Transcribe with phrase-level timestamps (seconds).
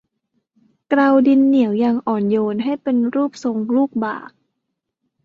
[0.89, 4.35] เกลาดินเหนียวอย่างอ่อนโยนให้เป็นรูปทรงลูกบาศก์